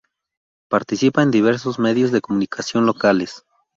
[0.67, 3.45] Participa en diversos medios de comunicación locales.